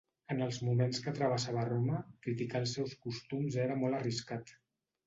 [0.35, 4.61] En els moments que travessava Roma, criticar els seus costums era molt arriscat.